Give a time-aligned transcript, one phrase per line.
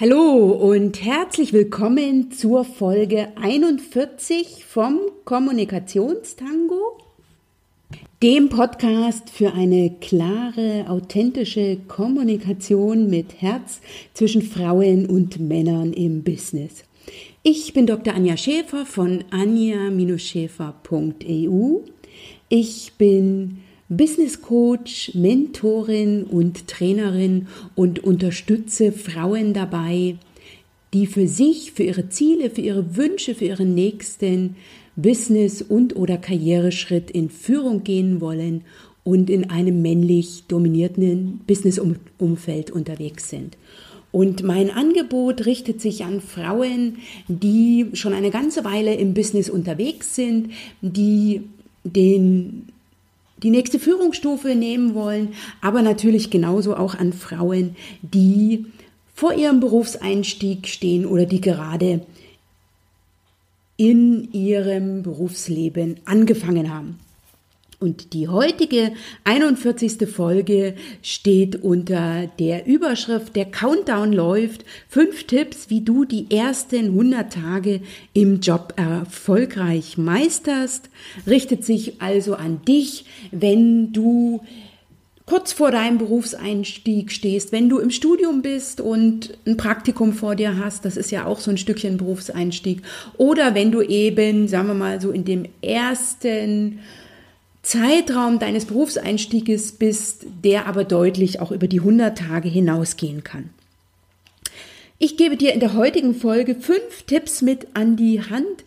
[0.00, 6.96] Hallo und herzlich willkommen zur Folge 41 vom Kommunikationstango,
[8.22, 13.82] dem Podcast für eine klare, authentische Kommunikation mit Herz
[14.14, 16.82] zwischen Frauen und Männern im Business.
[17.42, 18.14] Ich bin Dr.
[18.14, 21.80] Anja Schäfer von anja-schäfer.eu.
[22.48, 23.58] Ich bin
[23.92, 30.14] Business Coach, Mentorin und Trainerin und unterstütze Frauen dabei,
[30.94, 34.54] die für sich, für ihre Ziele, für ihre Wünsche, für ihren nächsten
[34.94, 38.62] Business- und oder Karriereschritt in Führung gehen wollen
[39.02, 43.56] und in einem männlich dominierten Businessumfeld unterwegs sind.
[44.12, 50.14] Und mein Angebot richtet sich an Frauen, die schon eine ganze Weile im Business unterwegs
[50.14, 50.50] sind,
[50.80, 51.42] die
[51.82, 52.66] den
[53.42, 58.66] die nächste Führungsstufe nehmen wollen, aber natürlich genauso auch an Frauen, die
[59.14, 62.00] vor ihrem Berufseinstieg stehen oder die gerade
[63.76, 66.98] in ihrem Berufsleben angefangen haben.
[67.82, 68.92] Und die heutige
[69.24, 70.06] 41.
[70.06, 74.66] Folge steht unter der Überschrift Der Countdown läuft.
[74.86, 77.80] Fünf Tipps, wie du die ersten 100 Tage
[78.12, 80.90] im Job erfolgreich meisterst.
[81.26, 84.42] Richtet sich also an dich, wenn du
[85.24, 90.58] kurz vor deinem Berufseinstieg stehst, wenn du im Studium bist und ein Praktikum vor dir
[90.58, 92.82] hast, das ist ja auch so ein Stückchen Berufseinstieg,
[93.16, 96.80] oder wenn du eben, sagen wir mal, so in dem ersten
[97.62, 103.50] Zeitraum deines Berufseinstieges bist, der aber deutlich auch über die 100 Tage hinausgehen kann.
[104.98, 108.64] Ich gebe dir in der heutigen Folge fünf Tipps mit an die Hand,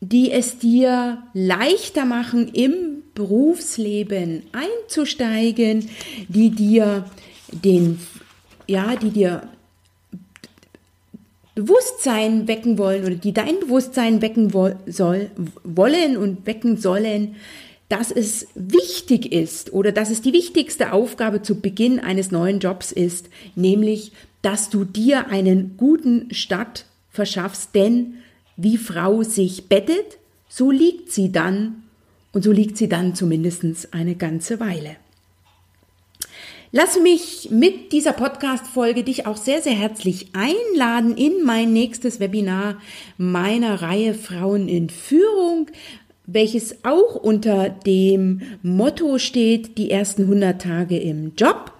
[0.00, 5.90] die es dir leichter machen, im Berufsleben einzusteigen,
[6.28, 7.04] die dir
[7.52, 8.00] den,
[8.66, 9.42] ja, die dir
[11.54, 15.30] Bewusstsein wecken wollen oder die dein Bewusstsein wecken wo soll,
[15.64, 17.34] wollen und wecken sollen,
[17.90, 22.92] dass es wichtig ist oder dass es die wichtigste Aufgabe zu Beginn eines neuen Jobs
[22.92, 24.12] ist, nämlich,
[24.42, 28.14] dass du dir einen guten Start verschaffst, denn
[28.56, 30.18] wie Frau sich bettet,
[30.48, 31.82] so liegt sie dann
[32.32, 34.96] und so liegt sie dann zumindest eine ganze Weile.
[36.70, 42.80] Lass mich mit dieser Podcast-Folge dich auch sehr, sehr herzlich einladen in mein nächstes Webinar
[43.18, 45.66] meiner Reihe Frauen in Führung
[46.26, 51.72] welches auch unter dem Motto steht, die ersten 100 Tage im Job.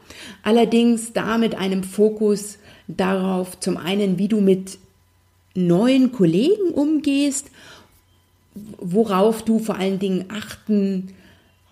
[0.43, 2.59] Allerdings da mit einem Fokus
[2.89, 4.79] darauf, zum einen, wie du mit
[5.55, 7.51] neuen Kollegen umgehst,
[8.79, 11.09] worauf du vor allen Dingen achten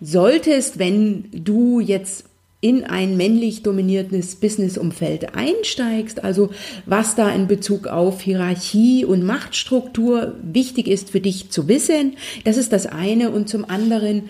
[0.01, 2.28] solltest, wenn du jetzt
[2.61, 6.49] in ein männlich dominiertes Businessumfeld einsteigst, also
[6.85, 12.17] was da in Bezug auf Hierarchie und Machtstruktur wichtig ist für dich zu wissen.
[12.43, 13.31] Das ist das eine.
[13.31, 14.29] Und zum anderen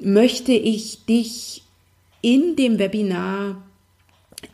[0.00, 1.64] möchte ich dich
[2.22, 3.62] in dem Webinar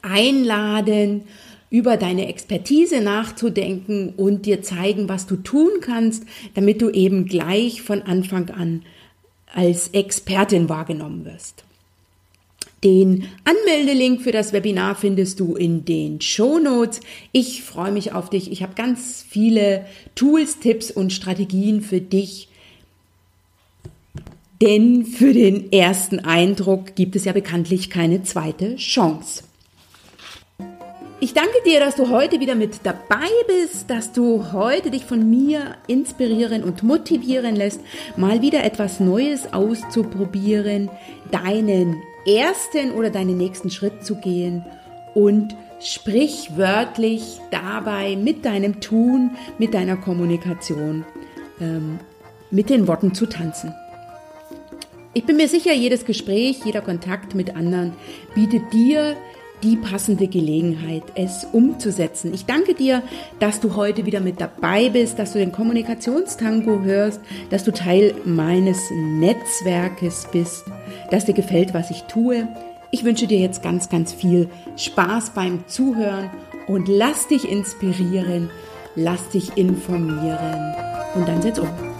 [0.02, 1.22] einladen,
[1.70, 7.80] über deine Expertise nachzudenken und dir zeigen, was du tun kannst, damit du eben gleich
[7.80, 8.82] von Anfang an
[9.54, 11.64] als Expertin wahrgenommen wirst.
[12.84, 17.00] Den Anmeldelink für das Webinar findest du in den Show Notes.
[17.30, 18.50] Ich freue mich auf dich.
[18.50, 22.48] Ich habe ganz viele Tools, Tipps und Strategien für dich.
[24.60, 29.44] Denn für den ersten Eindruck gibt es ja bekanntlich keine zweite Chance.
[31.20, 35.30] Ich danke dir, dass du heute wieder mit dabei bist, dass du heute dich von
[35.30, 37.80] mir inspirieren und motivieren lässt,
[38.16, 40.90] mal wieder etwas Neues auszuprobieren,
[41.30, 44.64] deinen ersten oder deinen nächsten Schritt zu gehen
[45.14, 51.04] und sprichwörtlich dabei mit deinem Tun, mit deiner Kommunikation,
[51.60, 51.98] ähm,
[52.50, 53.74] mit den Worten zu tanzen.
[55.14, 57.92] Ich bin mir sicher, jedes Gespräch, jeder Kontakt mit anderen
[58.34, 59.16] bietet dir
[59.62, 62.34] die passende Gelegenheit, es umzusetzen.
[62.34, 63.02] Ich danke dir,
[63.38, 67.20] dass du heute wieder mit dabei bist, dass du den Kommunikationstango hörst,
[67.50, 70.64] dass du Teil meines Netzwerkes bist,
[71.12, 72.48] dass dir gefällt, was ich tue.
[72.90, 76.30] Ich wünsche dir jetzt ganz, ganz viel Spaß beim Zuhören
[76.66, 78.50] und lass dich inspirieren,
[78.96, 80.74] lass dich informieren
[81.14, 81.91] und dann setz um.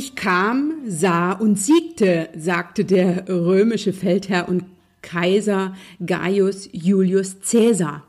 [0.00, 4.62] Ich kam, sah und siegte, sagte der römische Feldherr und
[5.02, 5.74] Kaiser
[6.06, 8.04] Gaius Julius Caesar.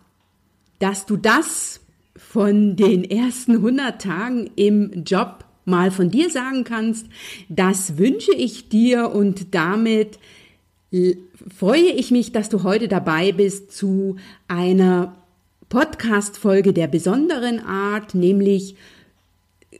[0.77, 1.79] Dass du das
[2.15, 7.07] von den ersten 100 Tagen im Job mal von dir sagen kannst,
[7.49, 10.19] das wünsche ich dir und damit
[11.57, 15.15] freue ich mich, dass du heute dabei bist zu einer
[15.69, 18.75] Podcast-Folge der besonderen Art, nämlich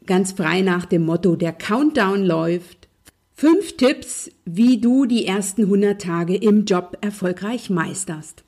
[0.09, 2.89] ganz frei nach dem Motto, der Countdown läuft.
[3.35, 8.43] Fünf Tipps, wie du die ersten 100 Tage im Job erfolgreich meisterst.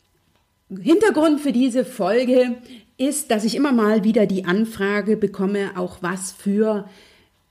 [0.69, 2.57] Hintergrund für diese Folge
[2.97, 6.89] ist, dass ich immer mal wieder die Anfrage bekomme, auch was für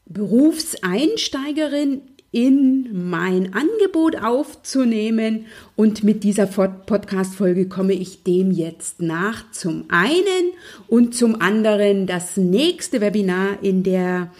[0.06, 5.46] Berufseinsteigerin in mein Angebot aufzunehmen.
[5.74, 9.50] Und mit dieser Podcast-Folge komme ich dem jetzt nach.
[9.50, 10.52] Zum einen
[10.86, 14.30] und zum anderen das nächste Webinar in der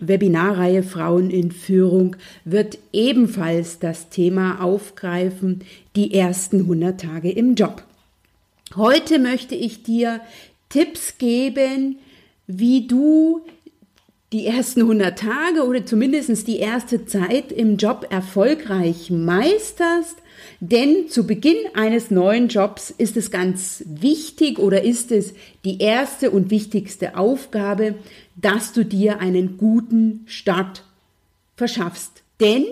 [0.00, 5.64] Webinarreihe Frauen in Führung wird ebenfalls das Thema aufgreifen,
[5.94, 7.84] die ersten 100 Tage im Job.
[8.74, 10.20] Heute möchte ich dir
[10.68, 11.98] Tipps geben,
[12.46, 13.42] wie du
[14.32, 20.16] die ersten 100 Tage oder zumindest die erste Zeit im Job erfolgreich meisterst.
[20.60, 25.34] Denn zu Beginn eines neuen Jobs ist es ganz wichtig oder ist es
[25.64, 27.94] die erste und wichtigste Aufgabe,
[28.34, 30.82] dass du dir einen guten Start
[31.56, 32.22] verschaffst.
[32.40, 32.64] Denn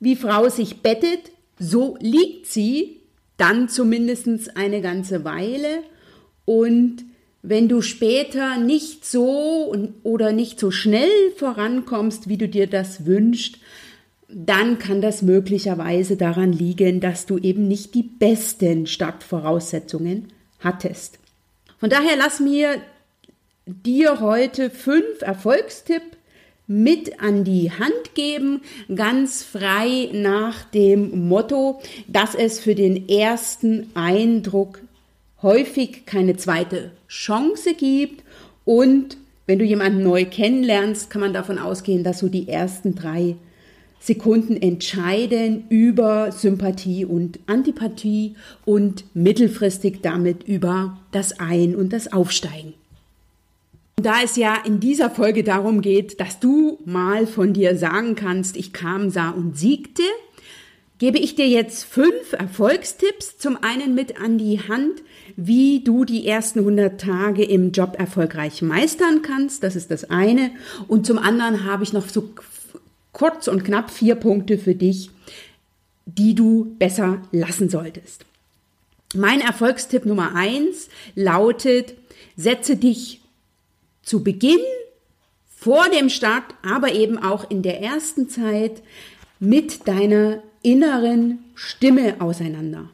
[0.00, 3.00] wie Frau sich bettet, so liegt sie
[3.36, 5.82] dann zumindest eine ganze Weile
[6.44, 7.04] und
[7.42, 13.58] wenn du später nicht so oder nicht so schnell vorankommst, wie du dir das wünschst,
[14.28, 21.18] dann kann das möglicherweise daran liegen, dass du eben nicht die besten Startvoraussetzungen hattest.
[21.78, 22.80] Von daher lass mir
[23.66, 26.18] dir heute fünf Erfolgstipps
[26.66, 28.60] mit an die Hand geben,
[28.94, 34.80] ganz frei nach dem Motto, dass es für den ersten Eindruck
[35.42, 38.24] häufig keine zweite Chance gibt
[38.64, 43.36] und wenn du jemanden neu kennenlernst, kann man davon ausgehen, dass so die ersten drei
[44.00, 52.74] Sekunden entscheiden über Sympathie und Antipathie und mittelfristig damit über das Ein- und das Aufsteigen.
[53.96, 58.56] Da es ja in dieser Folge darum geht, dass du mal von dir sagen kannst,
[58.56, 60.02] ich kam, sah und siegte,
[60.98, 65.02] gebe ich dir jetzt fünf Erfolgstipps zum einen mit an die Hand,
[65.36, 69.62] wie du die ersten 100 Tage im Job erfolgreich meistern kannst.
[69.62, 70.50] Das ist das eine.
[70.86, 72.30] Und zum anderen habe ich noch so
[73.12, 75.10] kurz und knapp vier Punkte für dich,
[76.06, 78.24] die du besser lassen solltest.
[79.14, 81.94] Mein Erfolgstipp Nummer eins lautet,
[82.36, 83.20] setze dich
[84.02, 84.60] zu Beginn,
[85.58, 88.80] vor dem Start, aber eben auch in der ersten Zeit
[89.40, 92.90] mit deiner inneren Stimme auseinander.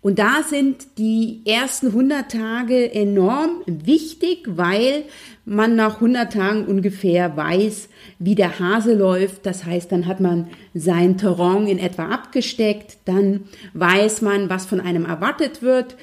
[0.00, 5.04] Und da sind die ersten 100 Tage enorm wichtig, weil
[5.44, 7.88] man nach 100 Tagen ungefähr weiß,
[8.20, 9.44] wie der Hase läuft.
[9.44, 14.80] Das heißt, dann hat man sein Terrain in etwa abgesteckt, dann weiß man, was von
[14.80, 15.96] einem erwartet wird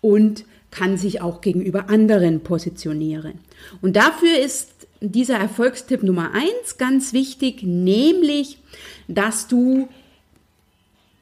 [0.00, 3.34] und kann sich auch gegenüber anderen positionieren.
[3.80, 8.58] Und dafür ist dieser Erfolgstipp Nummer eins ganz wichtig, nämlich,
[9.08, 9.88] dass du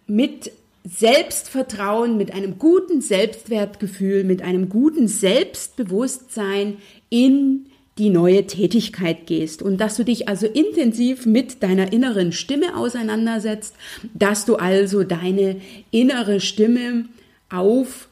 [0.07, 0.53] mit
[0.89, 6.79] Selbstvertrauen, mit einem guten Selbstwertgefühl, mit einem guten Selbstbewusstsein
[7.11, 7.67] in
[7.99, 9.61] die neue Tätigkeit gehst.
[9.61, 13.75] Und dass du dich also intensiv mit deiner inneren Stimme auseinandersetzt,
[14.15, 17.07] dass du also deine innere Stimme
[17.51, 18.09] auf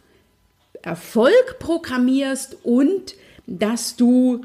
[0.83, 3.15] Erfolg programmierst und
[3.47, 4.43] dass du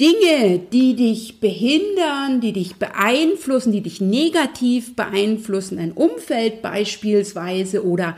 [0.00, 8.16] Dinge, die dich behindern, die dich beeinflussen, die dich negativ beeinflussen, ein Umfeld beispielsweise oder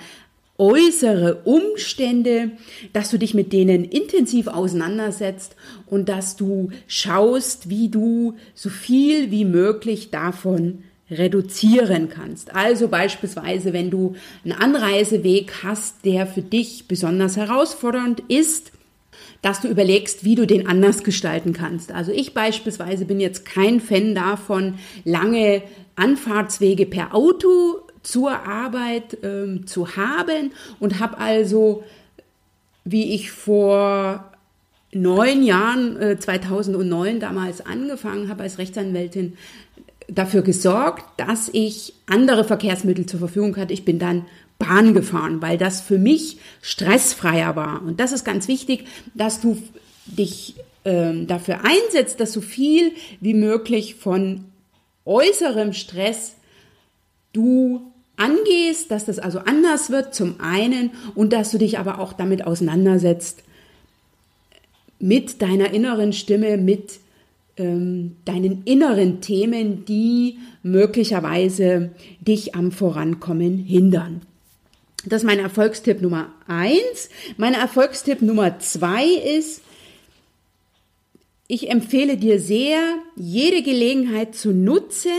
[0.58, 2.50] äußere Umstände,
[2.92, 5.56] dass du dich mit denen intensiv auseinandersetzt
[5.86, 12.54] und dass du schaust, wie du so viel wie möglich davon reduzieren kannst.
[12.54, 18.70] Also beispielsweise, wenn du einen Anreiseweg hast, der für dich besonders herausfordernd ist,
[19.42, 21.92] dass du überlegst, wie du den anders gestalten kannst.
[21.92, 25.62] Also ich beispielsweise bin jetzt kein Fan davon, lange
[25.96, 31.84] Anfahrtswege per Auto zur Arbeit ähm, zu haben und habe also,
[32.84, 34.30] wie ich vor
[34.92, 39.36] neun Jahren, äh, 2009 damals angefangen habe als Rechtsanwältin,
[40.08, 43.72] dafür gesorgt, dass ich andere Verkehrsmittel zur Verfügung hatte.
[43.72, 44.26] Ich bin dann
[44.60, 47.82] Bahn gefahren, weil das für mich stressfreier war.
[47.82, 49.60] Und das ist ganz wichtig, dass du
[50.06, 54.44] dich ähm, dafür einsetzt, dass so viel wie möglich von
[55.04, 56.36] äußerem Stress
[57.32, 62.12] du angehst, dass das also anders wird zum einen und dass du dich aber auch
[62.12, 63.42] damit auseinandersetzt,
[64.98, 67.00] mit deiner inneren Stimme, mit
[67.56, 74.20] ähm, deinen inneren Themen, die möglicherweise dich am Vorankommen hindern.
[75.06, 77.08] Das ist mein Erfolgstipp Nummer eins.
[77.36, 79.62] Mein Erfolgstipp Nummer zwei ist,
[81.46, 82.78] ich empfehle dir sehr,
[83.16, 85.10] jede Gelegenheit zu nutzen,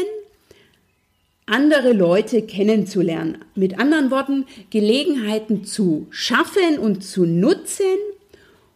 [1.45, 3.39] andere Leute kennenzulernen.
[3.55, 7.97] Mit anderen Worten, Gelegenheiten zu schaffen und zu nutzen,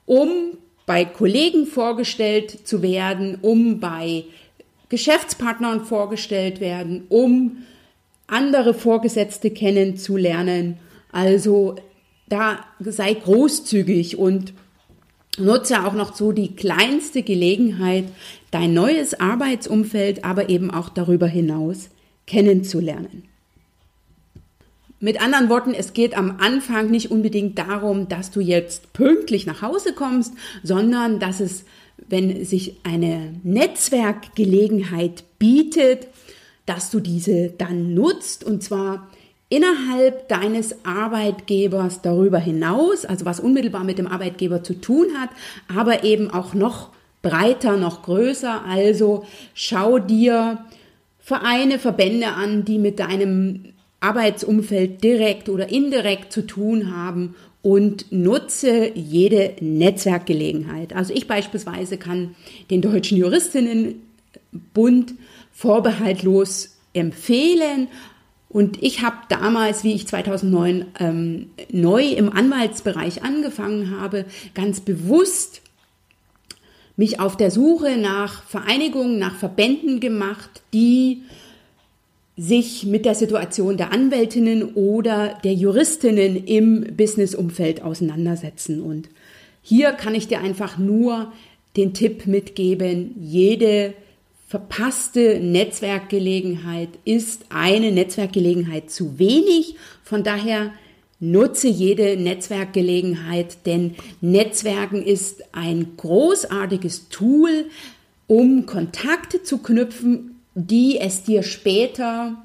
[0.06, 4.26] um bei Kollegen vorgestellt zu werden, um bei
[4.90, 7.64] Geschäftspartnern vorgestellt werden, um
[8.28, 10.78] andere Vorgesetzte kennenzulernen.
[11.16, 11.76] Also
[12.28, 14.52] da sei großzügig und
[15.38, 18.04] nutze auch noch so die kleinste Gelegenheit,
[18.52, 21.90] dein neues Arbeitsumfeld, aber eben auch darüber hinaus
[22.28, 23.24] kennenzulernen.
[25.00, 29.62] Mit anderen Worten, es geht am Anfang nicht unbedingt darum, dass du jetzt pünktlich nach
[29.62, 31.64] Hause kommst, sondern dass es,
[32.10, 36.10] wenn sich eine Netzwerkgelegenheit bietet,
[36.66, 39.08] dass du diese dann nutzt und zwar
[39.50, 45.30] innerhalb deines Arbeitgebers darüber hinaus, also was unmittelbar mit dem Arbeitgeber zu tun hat,
[45.74, 46.90] aber eben auch noch
[47.22, 48.64] breiter, noch größer.
[48.66, 50.60] Also schau dir
[51.20, 58.92] Vereine, Verbände an, die mit deinem Arbeitsumfeld direkt oder indirekt zu tun haben und nutze
[58.94, 60.94] jede Netzwerkgelegenheit.
[60.94, 62.36] Also ich beispielsweise kann
[62.70, 65.16] den Deutschen Juristinnenbund
[65.52, 67.88] vorbehaltlos empfehlen.
[68.56, 75.62] Und ich habe damals, wie ich 2009 ähm, neu im Anwaltsbereich angefangen habe, ganz bewusst
[76.96, 81.24] mich auf der Suche nach Vereinigungen, nach Verbänden gemacht, die
[82.38, 88.80] sich mit der Situation der Anwältinnen oder der Juristinnen im Businessumfeld auseinandersetzen.
[88.80, 89.10] Und
[89.64, 91.34] hier kann ich dir einfach nur
[91.76, 93.96] den Tipp mitgeben, jede
[94.56, 99.76] verpasste Netzwerkgelegenheit ist eine Netzwerkgelegenheit zu wenig.
[100.02, 100.72] Von daher
[101.20, 107.66] nutze jede Netzwerkgelegenheit, denn Netzwerken ist ein großartiges Tool,
[108.28, 112.38] um Kontakte zu knüpfen die es dir später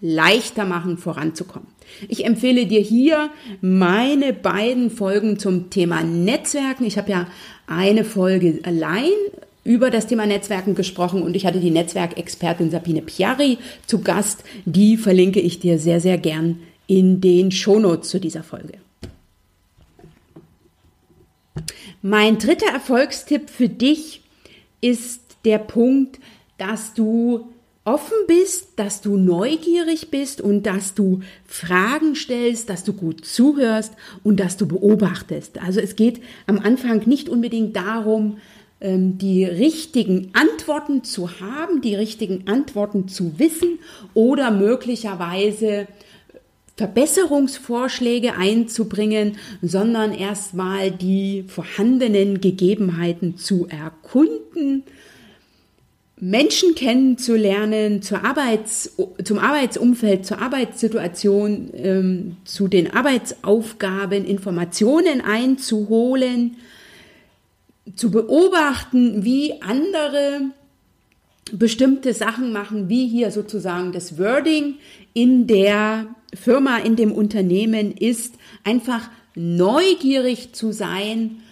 [0.00, 1.68] leichter machen, voranzukommen.
[2.08, 3.30] Ich empfehle dir hier
[3.60, 6.84] meine beiden Folgen zum Thema Netzwerken.
[6.84, 7.28] Ich habe ja
[7.68, 9.12] eine Folge allein
[9.64, 14.44] über das Thema Netzwerken gesprochen und ich hatte die Netzwerkexpertin Sabine Piari zu Gast.
[14.66, 18.74] Die verlinke ich dir sehr, sehr gern in den Shownotes zu dieser Folge.
[22.02, 24.20] Mein dritter Erfolgstipp für dich
[24.82, 26.20] ist der Punkt,
[26.58, 27.48] dass du
[27.84, 33.92] offen bist, dass du neugierig bist und dass du Fragen stellst, dass du gut zuhörst
[34.22, 35.60] und dass du beobachtest.
[35.62, 38.38] Also es geht am Anfang nicht unbedingt darum,
[39.18, 43.78] die richtigen Antworten zu haben, die richtigen Antworten zu wissen
[44.12, 45.86] oder möglicherweise
[46.76, 54.82] Verbesserungsvorschläge einzubringen, sondern erstmal die vorhandenen Gegebenheiten zu erkunden
[56.20, 66.56] Menschen kennenzulernen, zur Arbeits-, zum Arbeitsumfeld, zur Arbeitssituation, ähm, zu den Arbeitsaufgaben, Informationen einzuholen,
[67.96, 70.40] zu beobachten, wie andere
[71.52, 74.76] bestimmte Sachen machen, wie hier sozusagen das Wording
[75.12, 81.42] in der Firma, in dem Unternehmen ist, einfach neugierig zu sein,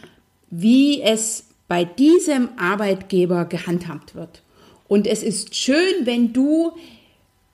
[0.51, 4.43] wie es bei diesem Arbeitgeber gehandhabt wird.
[4.89, 6.73] Und es ist schön, wenn du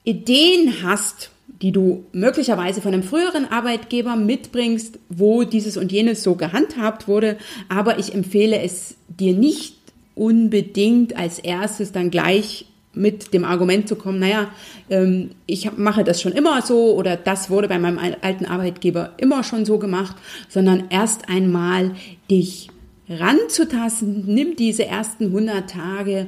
[0.04, 1.30] Ideen hast,
[1.62, 7.36] die du möglicherweise von einem früheren Arbeitgeber mitbringst, wo dieses und jenes so gehandhabt wurde.
[7.68, 9.76] Aber ich empfehle es dir nicht
[10.14, 14.50] unbedingt als erstes dann gleich mit dem Argument zu kommen, naja,
[14.90, 19.44] ähm, ich mache das schon immer so oder das wurde bei meinem alten Arbeitgeber immer
[19.44, 20.16] schon so gemacht,
[20.48, 21.94] sondern erst einmal
[22.30, 22.68] dich
[23.08, 26.26] ranzutasten, nimm diese ersten 100 Tage,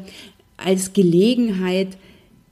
[0.56, 1.96] als Gelegenheit,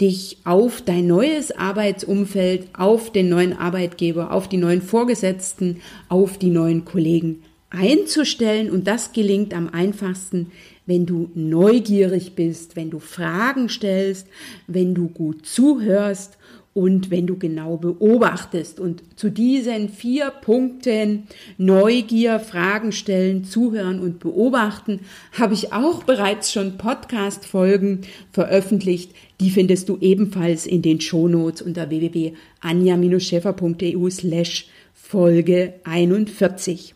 [0.00, 6.50] dich auf dein neues Arbeitsumfeld, auf den neuen Arbeitgeber, auf die neuen Vorgesetzten, auf die
[6.50, 8.71] neuen Kollegen einzustellen.
[8.71, 10.52] Und das gelingt am einfachsten,
[10.87, 14.26] wenn du neugierig bist, wenn du Fragen stellst,
[14.67, 16.38] wenn du gut zuhörst
[16.75, 18.78] und wenn du genau beobachtest.
[18.78, 21.25] Und zu diesen vier Punkten
[21.56, 25.00] Neugier, Fragen stellen, zuhören und beobachten
[25.32, 29.10] habe ich auch bereits schon Podcast-Folgen veröffentlicht.
[29.40, 36.94] Die findest du ebenfalls in den Shownotes unter www.anja-scheffer.eu slash Folge 41.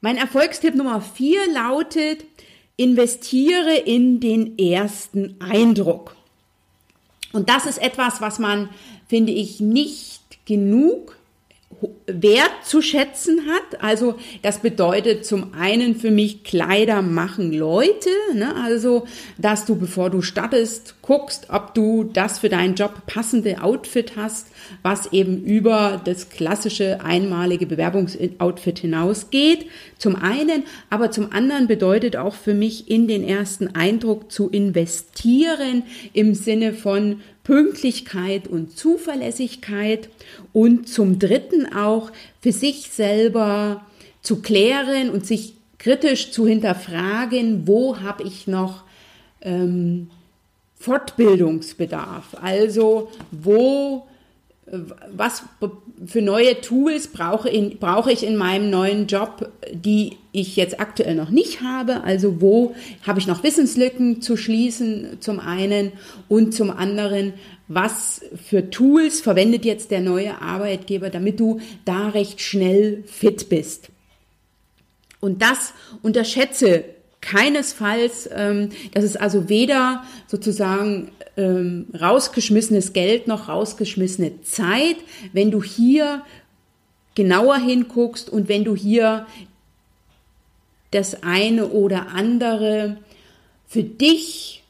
[0.00, 2.24] Mein Erfolgstipp Nummer vier lautet,
[2.76, 6.13] investiere in den ersten Eindruck.
[7.34, 8.70] Und das ist etwas, was man,
[9.08, 11.16] finde ich, nicht genug
[12.06, 13.82] Wert zu schätzen hat.
[13.82, 18.10] Also das bedeutet zum einen für mich Kleider machen Leute.
[18.34, 18.54] Ne?
[18.56, 19.06] Also
[19.38, 24.48] dass du, bevor du startest, guckst, ob du das für deinen Job passende Outfit hast,
[24.82, 29.66] was eben über das klassische einmalige Bewerbungsoutfit hinausgeht.
[29.98, 35.84] Zum einen, aber zum anderen bedeutet auch für mich in den ersten Eindruck zu investieren
[36.12, 40.08] im Sinne von Pünktlichkeit und Zuverlässigkeit
[40.52, 42.10] und zum Dritten auch
[42.40, 43.84] für sich selber
[44.22, 48.84] zu klären und sich kritisch zu hinterfragen, wo habe ich noch
[49.42, 50.08] ähm,
[50.78, 52.36] Fortbildungsbedarf?
[52.40, 54.06] Also wo
[54.66, 55.42] was
[56.06, 61.14] für neue Tools brauche, in, brauche ich in meinem neuen Job, die ich jetzt aktuell
[61.14, 62.02] noch nicht habe?
[62.02, 62.74] Also wo
[63.06, 65.92] habe ich noch Wissenslücken zu schließen zum einen
[66.28, 67.34] und zum anderen,
[67.68, 73.90] was für Tools verwendet jetzt der neue Arbeitgeber, damit du da recht schnell fit bist?
[75.20, 76.84] Und das unterschätze
[77.24, 84.96] keinesfalls, ähm, dass es also weder sozusagen ähm, rausgeschmissenes Geld noch rausgeschmissene Zeit,
[85.32, 86.22] wenn du hier
[87.14, 89.26] genauer hinguckst und wenn du hier
[90.90, 92.98] das eine oder andere
[93.66, 94.62] für dich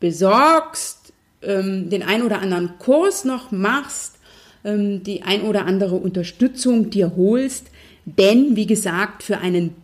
[0.00, 1.12] besorgst,
[1.42, 4.18] ähm, den ein oder anderen Kurs noch machst,
[4.64, 7.66] ähm, die ein oder andere Unterstützung dir holst,
[8.04, 9.74] denn wie gesagt, für einen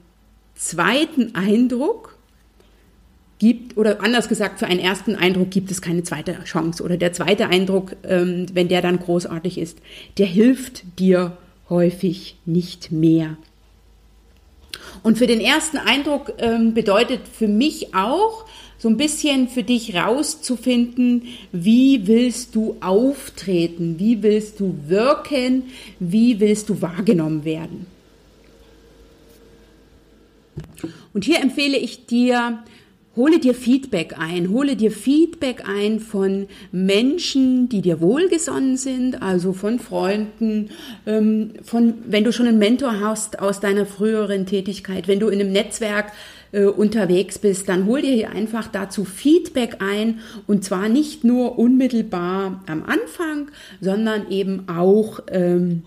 [0.57, 2.17] zweiten Eindruck
[3.39, 6.83] gibt, oder anders gesagt, für einen ersten Eindruck gibt es keine zweite Chance.
[6.83, 9.79] Oder der zweite Eindruck, ähm, wenn der dann großartig ist,
[10.19, 11.37] der hilft dir
[11.69, 13.37] häufig nicht mehr.
[15.03, 18.47] Und für den ersten Eindruck ähm, bedeutet für mich auch,
[18.79, 25.65] so ein bisschen für dich rauszufinden, wie willst du auftreten, wie willst du wirken,
[25.99, 27.87] wie willst du wahrgenommen werden.
[31.13, 32.63] Und hier empfehle ich dir,
[33.17, 39.53] hole dir Feedback ein, hole dir Feedback ein von Menschen, die dir wohlgesonnen sind, also
[39.53, 40.71] von Freunden,
[41.07, 45.41] ähm, von, wenn du schon einen Mentor hast aus deiner früheren Tätigkeit, wenn du in
[45.41, 46.13] einem Netzwerk
[46.53, 50.21] äh, unterwegs bist, dann hol dir hier einfach dazu Feedback ein.
[50.47, 55.83] Und zwar nicht nur unmittelbar am Anfang, sondern eben auch ähm,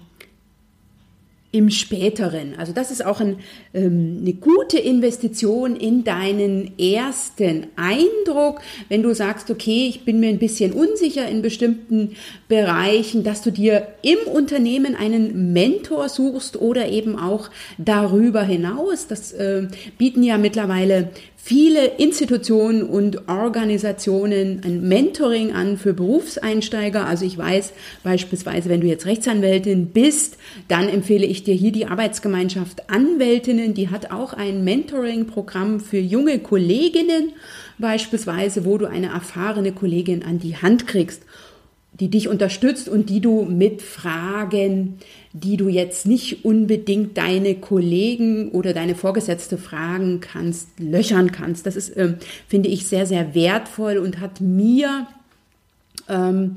[1.52, 2.54] im späteren.
[2.58, 3.38] Also das ist auch ein,
[3.74, 10.30] ähm, eine gute Investition in deinen ersten Eindruck, wenn du sagst, okay, ich bin mir
[10.30, 12.16] ein bisschen unsicher in bestimmten
[12.48, 19.08] Bereichen, dass du dir im Unternehmen einen Mentor suchst oder eben auch darüber hinaus.
[19.08, 21.10] Das äh, bieten ja mittlerweile
[21.50, 27.08] viele Institutionen und Organisationen ein Mentoring an für Berufseinsteiger.
[27.08, 31.88] Also ich weiß beispielsweise, wenn du jetzt Rechtsanwältin bist, dann empfehle ich dir hier die
[31.88, 33.74] Arbeitsgemeinschaft Anwältinnen.
[33.74, 37.32] Die hat auch ein Mentoring-Programm für junge Kolleginnen
[37.80, 41.24] beispielsweise, wo du eine erfahrene Kollegin an die Hand kriegst
[42.00, 45.00] die dich unterstützt und die du mit Fragen,
[45.34, 51.66] die du jetzt nicht unbedingt deine Kollegen oder deine Vorgesetzte fragen kannst, löchern kannst.
[51.66, 52.16] Das ist, ähm,
[52.48, 55.08] finde ich, sehr, sehr wertvoll und hat mir
[56.08, 56.56] ähm,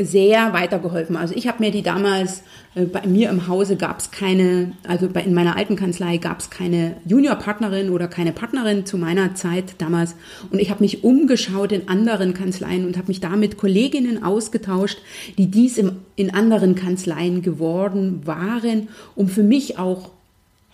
[0.00, 1.16] sehr weitergeholfen.
[1.16, 2.42] Also ich habe mir die damals,
[2.74, 6.40] äh, bei mir im Hause gab es keine, also bei, in meiner alten Kanzlei gab
[6.40, 10.14] es keine Juniorpartnerin oder keine Partnerin zu meiner Zeit damals.
[10.50, 14.98] Und ich habe mich umgeschaut in anderen Kanzleien und habe mich da mit Kolleginnen ausgetauscht,
[15.38, 20.10] die dies im, in anderen Kanzleien geworden waren, um für mich auch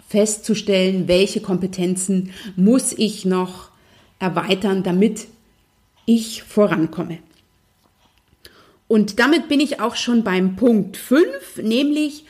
[0.09, 3.71] festzustellen, welche Kompetenzen muss ich noch
[4.19, 5.29] erweitern, damit
[6.07, 7.19] ich vorankomme.
[8.89, 12.25] Und damit bin ich auch schon beim Punkt 5, nämlich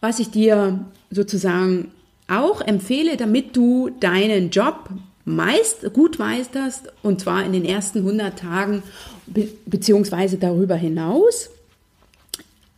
[0.00, 1.90] was ich dir sozusagen
[2.28, 4.90] auch empfehle, damit du deinen Job
[5.24, 8.82] meist gut meisterst und zwar in den ersten 100 Tagen
[9.26, 11.50] be beziehungsweise darüber hinaus.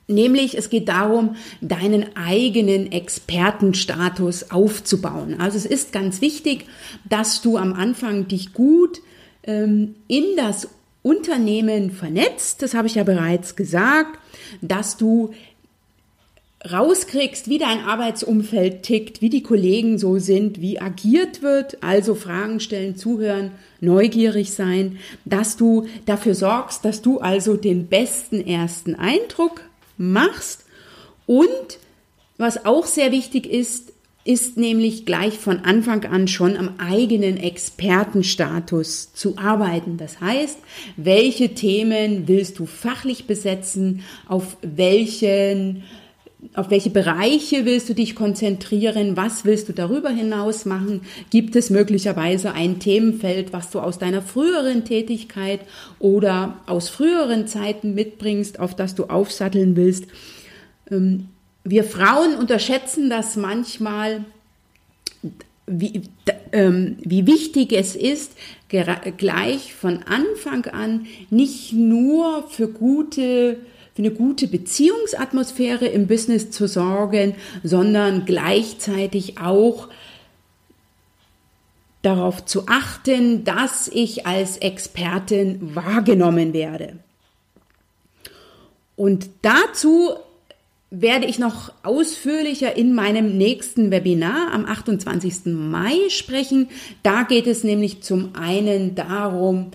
[0.08, 5.40] Nämlich es geht darum, deinen eigenen Expertenstatus aufzubauen.
[5.40, 6.66] Also es ist ganz wichtig,
[7.08, 9.00] dass du am Anfang dich gut
[9.44, 10.68] ähm, in das
[11.02, 14.18] Unternehmen vernetzt, das habe ich ja bereits gesagt,
[14.60, 15.32] dass du
[16.70, 22.60] rauskriegst, wie dein Arbeitsumfeld tickt, wie die Kollegen so sind, wie agiert wird, also Fragen
[22.60, 29.62] stellen, zuhören, neugierig sein, dass du dafür sorgst, dass du also den besten ersten Eindruck
[29.96, 30.66] machst.
[31.26, 31.78] Und
[32.36, 33.89] was auch sehr wichtig ist,
[34.24, 39.96] ist nämlich gleich von Anfang an schon am eigenen Expertenstatus zu arbeiten.
[39.96, 40.58] Das heißt,
[40.96, 45.84] welche Themen willst du fachlich besetzen, auf welchen
[46.54, 49.14] auf welche Bereiche willst du dich konzentrieren?
[49.14, 51.02] Was willst du darüber hinaus machen?
[51.28, 55.60] Gibt es möglicherweise ein Themenfeld, was du aus deiner früheren Tätigkeit
[55.98, 60.06] oder aus früheren Zeiten mitbringst, auf das du aufsatteln willst?
[61.64, 64.24] Wir Frauen unterschätzen das manchmal,
[65.66, 66.02] wie,
[66.52, 68.32] ähm, wie wichtig es ist,
[68.68, 73.58] gleich von Anfang an nicht nur für gute
[73.98, 79.88] eine gute Beziehungsatmosphäre im Business zu sorgen, sondern gleichzeitig auch
[82.02, 86.94] darauf zu achten, dass ich als Expertin wahrgenommen werde.
[88.96, 90.14] Und dazu
[90.90, 95.46] werde ich noch ausführlicher in meinem nächsten Webinar am 28.
[95.46, 96.68] Mai sprechen.
[97.02, 99.70] Da geht es nämlich zum einen darum,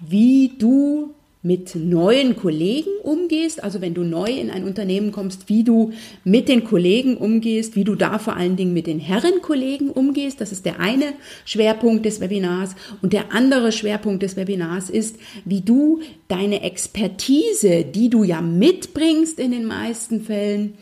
[0.00, 1.15] wie du
[1.46, 5.92] mit neuen Kollegen umgehst, also wenn du neu in ein Unternehmen kommst, wie du
[6.24, 10.40] mit den Kollegen umgehst, wie du da vor allen Dingen mit den Herrenkollegen umgehst.
[10.40, 11.12] Das ist der eine
[11.44, 12.74] Schwerpunkt des Webinars.
[13.00, 19.38] Und der andere Schwerpunkt des Webinars ist, wie du deine Expertise, die du ja mitbringst
[19.38, 20.74] in den meisten Fällen,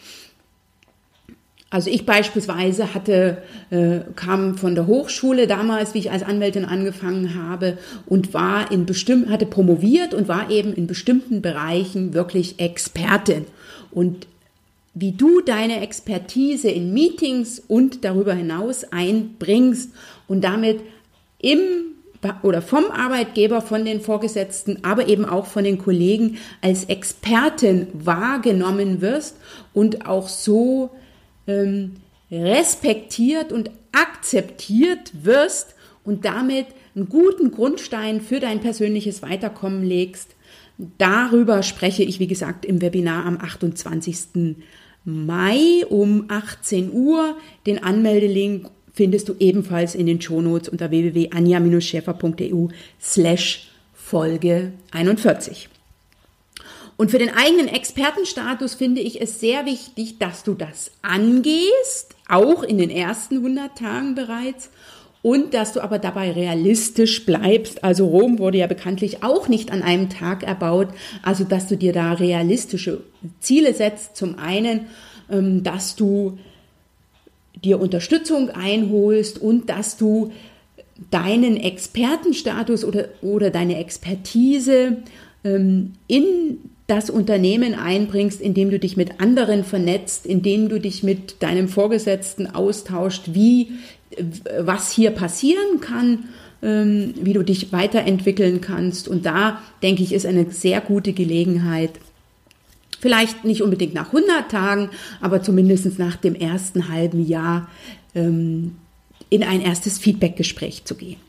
[1.75, 3.39] also ich beispielsweise hatte,
[3.71, 8.87] äh, kam von der Hochschule damals, wie ich als Anwältin angefangen habe und war in
[8.87, 13.47] bestimmten, hatte promoviert und war eben in bestimmten Bereichen wirklich Expertin.
[13.91, 14.29] Und
[14.95, 19.91] wie du deine Expertise in Meetings und darüber hinaus einbringst
[20.29, 20.79] und damit
[21.41, 21.59] im
[22.45, 29.01] oder vom Arbeitgeber, von den Vorgesetzten, aber eben auch von den Kollegen als Expertin wahrgenommen
[29.01, 29.39] wirst
[29.73, 30.91] und auch so
[31.46, 31.96] ähm,
[32.30, 40.35] respektiert und akzeptiert wirst und damit einen guten Grundstein für dein persönliches Weiterkommen legst.
[40.98, 44.57] Darüber spreche ich, wie gesagt, im Webinar am 28.
[45.04, 47.37] Mai um 18 Uhr.
[47.66, 52.68] Den Anmeldelink findest du ebenfalls in den Shownotes unter www.anja-schäfer.eu
[53.00, 55.68] slash Folge 41.
[56.96, 62.62] Und für den eigenen Expertenstatus finde ich es sehr wichtig, dass du das angehst, auch
[62.62, 64.70] in den ersten 100 Tagen bereits,
[65.22, 67.83] und dass du aber dabei realistisch bleibst.
[67.83, 70.88] Also Rom wurde ja bekanntlich auch nicht an einem Tag erbaut,
[71.22, 73.00] also dass du dir da realistische
[73.40, 74.16] Ziele setzt.
[74.18, 74.87] Zum einen,
[75.30, 76.38] ähm, dass du
[77.64, 80.30] dir Unterstützung einholst und dass du
[81.11, 84.98] deinen Expertenstatus oder, oder deine Expertise
[85.42, 91.42] ähm, in das Unternehmen einbringst, indem du dich mit anderen vernetzt, indem du dich mit
[91.42, 93.73] deinem Vorgesetzten austauscht, wie,
[94.59, 96.25] was hier passieren kann,
[96.62, 99.09] ähm, wie du dich weiterentwickeln kannst.
[99.09, 101.92] Und da, denke ich, ist eine sehr gute Gelegenheit,
[103.01, 107.68] vielleicht nicht unbedingt nach 100 Tagen, aber zumindest nach dem ersten halben Jahr
[108.14, 108.77] ähm,
[109.31, 111.24] in ein erstes Feedbackgespräch zu gehen.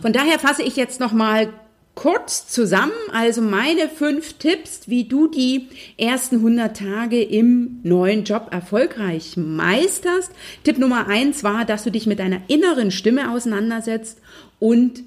[0.00, 1.52] Von daher fasse ich jetzt noch mal
[1.96, 8.48] kurz zusammen, also meine fünf Tipps, wie du die ersten 100 Tage im neuen Job
[8.50, 10.30] erfolgreich meisterst.
[10.62, 14.18] Tipp Nummer eins war, dass du dich mit deiner inneren Stimme auseinandersetzt
[14.60, 15.02] und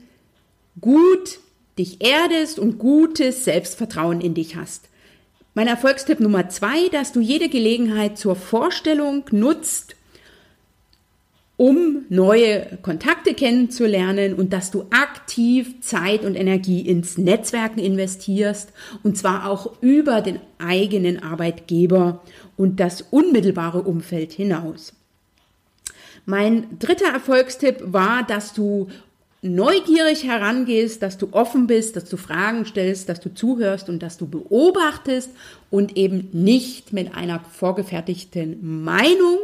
[0.82, 1.40] gut
[1.78, 4.90] dich erdest und gutes Selbstvertrauen in dich hast.
[5.54, 9.96] Mein Erfolgstipp Nummer zwei, dass du jede Gelegenheit zur Vorstellung nutzt,
[11.60, 18.72] um neue Kontakte kennenzulernen und dass du aktiv Zeit und Energie ins Netzwerken investierst
[19.04, 22.24] und zwar auch über den eigenen Arbeitgeber
[22.56, 24.94] und das unmittelbare Umfeld hinaus.
[26.26, 28.88] Mein dritter Erfolgstipp war, dass du
[29.42, 34.18] neugierig herangehst, dass du offen bist, dass du Fragen stellst, dass du zuhörst und dass
[34.18, 35.30] du beobachtest
[35.70, 39.40] und eben nicht mit einer vorgefertigten Meinung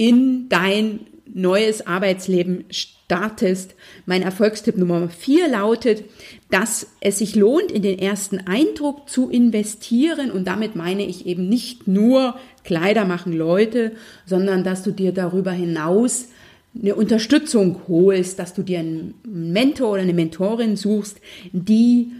[0.00, 3.74] in dein neues Arbeitsleben startest.
[4.06, 6.04] Mein Erfolgstipp Nummer vier lautet,
[6.50, 10.30] dass es sich lohnt, in den ersten Eindruck zu investieren.
[10.30, 12.34] Und damit meine ich eben nicht nur
[12.64, 13.92] Kleider machen Leute,
[14.24, 16.28] sondern dass du dir darüber hinaus
[16.74, 21.20] eine Unterstützung holst, dass du dir einen Mentor oder eine Mentorin suchst,
[21.52, 22.10] die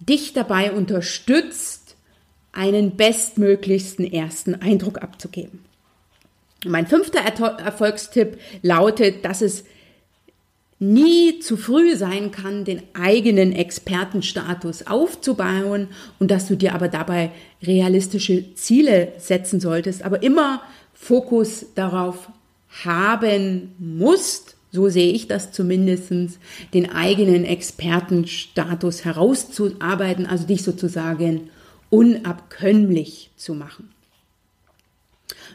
[0.00, 1.96] dich dabei unterstützt,
[2.52, 5.65] einen bestmöglichsten ersten Eindruck abzugeben.
[6.64, 9.64] Mein fünfter Erfolgstipp lautet, dass es
[10.78, 15.88] nie zu früh sein kann, den eigenen Expertenstatus aufzubauen
[16.18, 17.30] und dass du dir aber dabei
[17.62, 22.28] realistische Ziele setzen solltest, aber immer Fokus darauf
[22.84, 26.12] haben musst, so sehe ich das zumindest,
[26.74, 31.48] den eigenen Expertenstatus herauszuarbeiten, also dich sozusagen
[31.88, 33.95] unabkömmlich zu machen.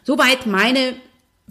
[0.03, 0.93] Soweit meine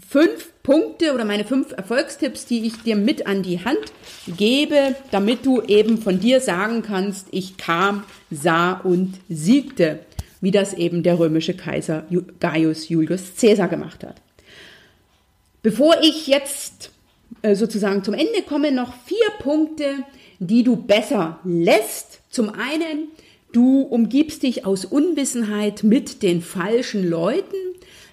[0.07, 3.91] fünf Punkte oder meine fünf Erfolgstipps, die ich dir mit an die Hand
[4.27, 9.99] gebe, damit du eben von dir sagen kannst, ich kam, sah und siegte,
[10.39, 12.05] wie das eben der römische Kaiser
[12.39, 14.15] Gaius Julius Caesar gemacht hat.
[15.63, 16.91] Bevor ich jetzt
[17.43, 20.03] äh, sozusagen zum Ende komme, noch vier Punkte,
[20.39, 22.21] die du besser lässt.
[22.29, 23.09] Zum einen,
[23.53, 27.55] du umgibst dich aus Unwissenheit mit den falschen Leuten.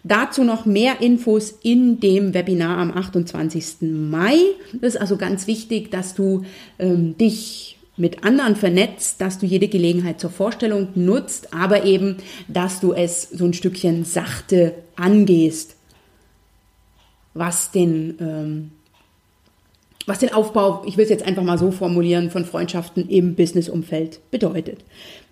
[0.05, 3.83] Dazu noch mehr Infos in dem Webinar am 28.
[3.83, 4.37] Mai.
[4.73, 6.45] Das ist also ganz wichtig, dass du
[6.79, 12.81] ähm, dich mit anderen vernetzt, dass du jede Gelegenheit zur Vorstellung nutzt, aber eben, dass
[12.81, 15.75] du es so ein Stückchen sachte angehst,
[17.35, 18.71] was den ähm,
[20.09, 24.21] was den Aufbau, ich will es jetzt einfach mal so formulieren, von Freundschaften im Businessumfeld
[24.31, 24.81] bedeutet.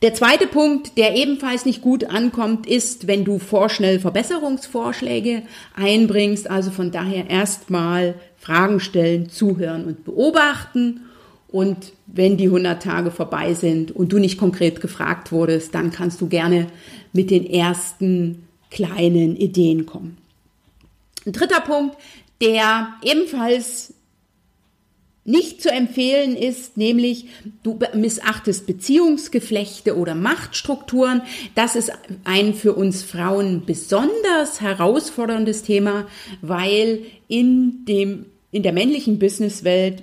[0.03, 5.43] Der zweite Punkt, der ebenfalls nicht gut ankommt, ist, wenn du vorschnell Verbesserungsvorschläge
[5.75, 6.51] einbringst.
[6.51, 11.01] Also von daher erstmal Fragen stellen, zuhören und beobachten.
[11.49, 16.21] Und wenn die 100 Tage vorbei sind und du nicht konkret gefragt wurdest, dann kannst
[16.21, 16.67] du gerne
[17.15, 20.19] mit den ersten kleinen Ideen kommen.
[21.25, 21.97] Ein dritter Punkt,
[22.43, 23.95] der ebenfalls
[25.27, 27.27] nicht zu empfehlen ist, nämlich
[27.63, 31.23] du missachtest Beziehungsgeflechte oder Machtstrukturen.
[31.55, 31.93] Das ist
[32.25, 36.07] ein für uns Frauen besonders herausforderndes Thema,
[36.43, 40.03] weil in dem, in der männlichen Businesswelt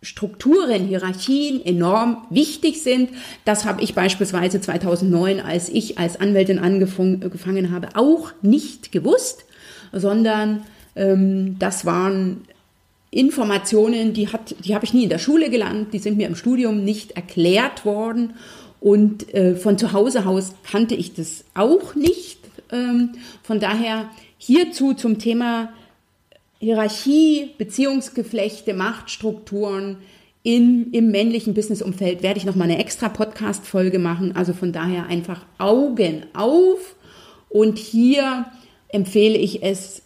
[0.00, 3.10] Strukturen, Hierarchien enorm wichtig sind.
[3.44, 9.44] Das habe ich beispielsweise 2009, als ich als Anwältin angefangen habe, auch nicht gewusst,
[9.92, 10.62] sondern
[10.94, 12.42] ähm, das waren
[13.10, 14.28] Informationen, die,
[14.64, 17.84] die habe ich nie in der Schule gelernt, die sind mir im Studium nicht erklärt
[17.84, 18.34] worden.
[18.80, 22.38] Und äh, von zu Hause aus kannte ich das auch nicht.
[22.70, 25.72] Ähm, von daher hierzu zum Thema
[26.60, 29.98] Hierarchie, Beziehungsgeflechte, Machtstrukturen
[30.42, 34.34] in, im männlichen Businessumfeld werde ich nochmal eine extra Podcast-Folge machen.
[34.34, 36.96] Also von daher einfach Augen auf.
[37.48, 38.46] Und hier
[38.88, 40.02] empfehle ich es,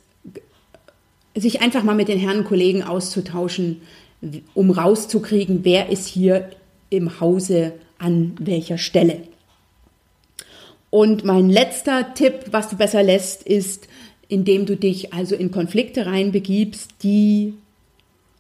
[1.35, 3.83] sich einfach mal mit den Herren Kollegen auszutauschen,
[4.55, 6.51] um rauszukriegen, wer ist hier
[6.91, 9.23] im Hause an welcher Stelle.
[10.91, 13.89] Und mein letzter Tipp, was du besser lässt, ist,
[14.29, 17.55] indem du dich also in Konflikte reinbegibst, die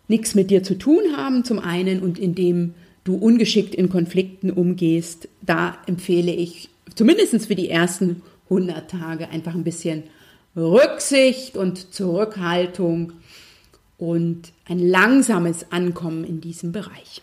[0.08, 2.74] nichts mit dir zu tun haben, zum einen, und indem
[3.04, 5.28] du ungeschickt in Konflikten umgehst.
[5.40, 10.02] Da empfehle ich zumindest für die ersten 100 Tage einfach ein bisschen
[10.56, 13.14] Rücksicht und Zurückhaltung
[13.98, 17.22] und ein langsames Ankommen in diesem Bereich.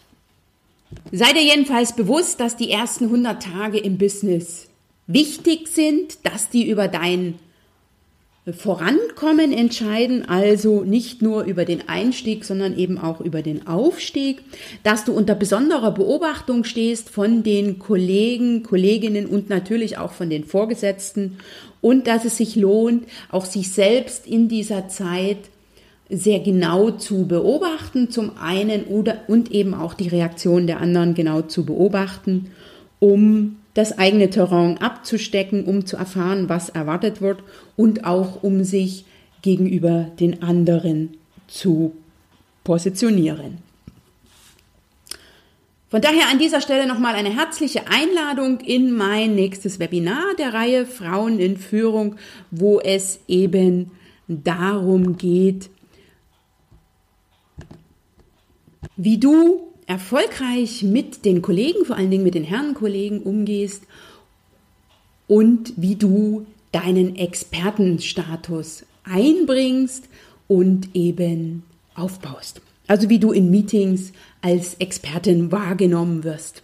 [1.12, 4.68] Sei dir jedenfalls bewusst, dass die ersten 100 Tage im Business
[5.06, 7.38] wichtig sind, dass die über dein
[8.54, 14.42] Vorankommen entscheiden, also nicht nur über den Einstieg, sondern eben auch über den Aufstieg,
[14.84, 20.44] dass du unter besonderer Beobachtung stehst von den Kollegen, Kolleginnen und natürlich auch von den
[20.44, 21.38] Vorgesetzten
[21.82, 25.38] und dass es sich lohnt, auch sich selbst in dieser Zeit
[26.10, 31.44] sehr genau zu beobachten, zum einen oder und eben auch die Reaktion der anderen genau
[31.44, 32.48] zu beobachten,
[33.00, 37.44] um das eigene Terrain abzustecken, um zu erfahren, was erwartet wird
[37.76, 39.06] und auch um sich
[39.42, 41.94] gegenüber den anderen zu
[42.64, 43.60] positionieren.
[45.90, 50.86] Von daher an dieser Stelle nochmal eine herzliche Einladung in mein nächstes Webinar der Reihe
[50.86, 52.16] Frauen in Führung,
[52.52, 53.92] wo es eben
[54.28, 55.72] darum geht,
[58.98, 63.84] wie du erfolgreich mit den Kollegen, vor allen Dingen mit den Herrenkollegen umgehst
[65.28, 70.08] und wie du deinen Expertenstatus einbringst
[70.48, 71.64] und eben
[71.96, 72.62] aufbaust.
[72.86, 76.62] Also wie du in Meetings als Expertin wahrgenommen wirst.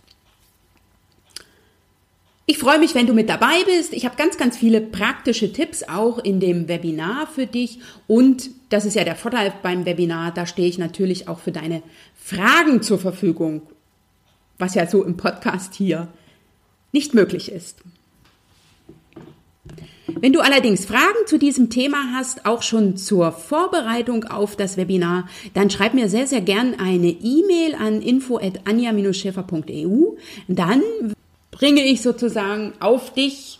[2.55, 3.91] Ich freue mich, wenn du mit dabei bist.
[3.91, 7.79] Ich habe ganz, ganz viele praktische Tipps auch in dem Webinar für dich.
[8.07, 11.83] Und das ist ja der Vorteil beim Webinar, da stehe ich natürlich auch für deine
[12.15, 13.63] Fragen zur Verfügung,
[14.57, 16.07] was ja so im Podcast hier
[16.93, 17.79] nicht möglich ist.
[20.07, 25.27] Wenn du allerdings Fragen zu diesem Thema hast, auch schon zur Vorbereitung auf das Webinar,
[25.53, 30.15] dann schreib mir sehr, sehr gern eine E-Mail an info.anja-schäfer.eu.
[30.47, 30.81] Dann
[31.55, 33.59] bringe ich sozusagen auf dich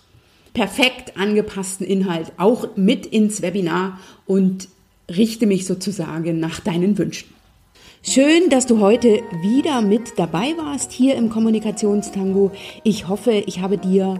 [0.54, 4.68] perfekt angepassten Inhalt auch mit ins Webinar und
[5.10, 7.34] richte mich sozusagen nach deinen Wünschen.
[8.04, 12.52] Schön, dass du heute wieder mit dabei warst hier im Kommunikationstango.
[12.84, 14.20] Ich hoffe, ich habe dir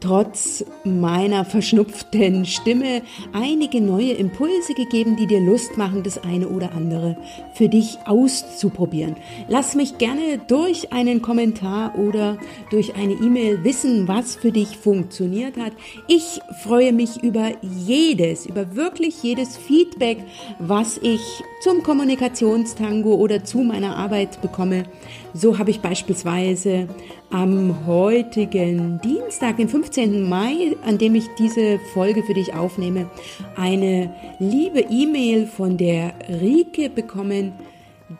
[0.00, 6.72] trotz meiner verschnupften Stimme einige neue Impulse gegeben, die dir Lust machen, das eine oder
[6.72, 7.16] andere
[7.54, 9.16] für dich auszuprobieren.
[9.48, 12.38] Lass mich gerne durch einen Kommentar oder
[12.70, 15.72] durch eine E-Mail wissen, was für dich funktioniert hat.
[16.08, 20.18] Ich freue mich über jedes, über wirklich jedes Feedback,
[20.58, 21.20] was ich
[21.62, 24.84] zum Kommunikationstango oder zu meiner Arbeit bekomme.
[25.32, 26.88] So habe ich beispielsweise
[27.30, 30.28] am heutigen Dienstag, den 15.
[30.28, 33.08] Mai, an dem ich diese Folge für dich aufnehme,
[33.56, 37.52] eine liebe E-Mail von der Rike bekommen,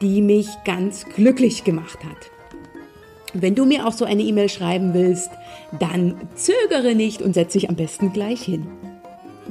[0.00, 2.30] die mich ganz glücklich gemacht hat.
[3.32, 5.30] Wenn du mir auch so eine E-Mail schreiben willst,
[5.78, 8.66] dann zögere nicht und setze dich am besten gleich hin.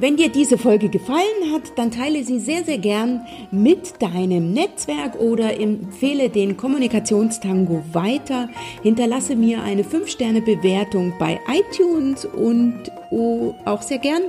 [0.00, 5.20] Wenn dir diese Folge gefallen hat, dann teile sie sehr, sehr gern mit deinem Netzwerk
[5.20, 8.48] oder empfehle den Kommunikationstango weiter.
[8.82, 12.76] Hinterlasse mir eine 5-Sterne-Bewertung bei iTunes und
[13.10, 14.22] oh, auch sehr gern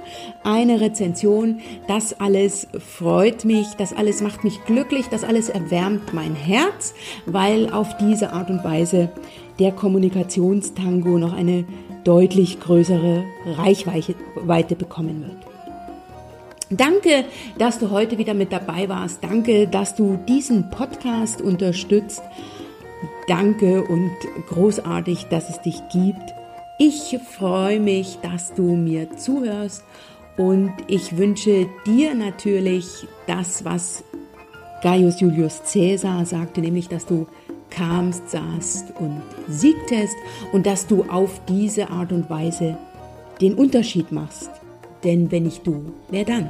[0.44, 1.62] eine Rezension.
[1.88, 6.94] Das alles freut mich, das alles macht mich glücklich, das alles erwärmt mein Herz,
[7.26, 9.10] weil auf diese Art und Weise
[9.58, 11.64] der Kommunikationstango noch eine
[12.04, 15.51] deutlich größere Reichweite bekommen wird.
[16.72, 17.26] Danke,
[17.58, 19.22] dass du heute wieder mit dabei warst.
[19.22, 22.22] Danke, dass du diesen Podcast unterstützt.
[23.28, 24.12] Danke und
[24.48, 26.34] großartig, dass es dich gibt.
[26.80, 29.84] Ich freue mich, dass du mir zuhörst
[30.38, 32.86] und ich wünsche dir natürlich
[33.28, 34.06] das, was
[34.82, 37.28] Gaius Julius Caesar sagte, nämlich, dass du
[37.70, 40.16] kamst, saßt und siegtest
[40.54, 42.78] und dass du auf diese Art und Weise
[43.42, 44.50] den Unterschied machst.
[45.04, 46.50] Denn wenn nicht du, wer dann?